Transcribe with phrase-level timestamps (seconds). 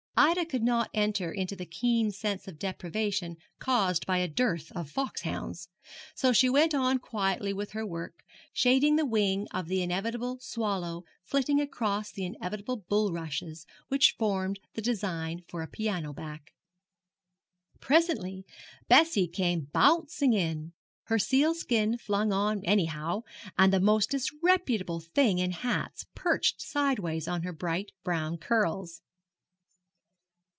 [0.17, 4.91] Ida could not enter into the keen sense of deprivation caused by a dearth of
[4.91, 5.67] foxhounds,
[6.13, 11.05] so she went on quietly with her work, shading the wing of the inevitable swallow
[11.23, 16.53] flitting across the inevitable bulrushes which formed the design for a piano back.
[17.79, 18.45] Presently
[18.87, 20.73] Bessie came bouncing in,
[21.05, 23.21] her sealskin flung on anyhow,
[23.57, 29.01] and the most disreputable thing in hats perched sideways on her bright brown curls.